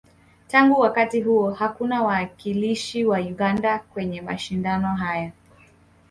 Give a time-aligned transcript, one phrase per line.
[0.47, 5.31] Tangu wakati huo, hakuna wawakilishi wa Uganda kwenye mashindano haya.